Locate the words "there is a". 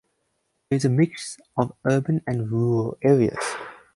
0.71-0.89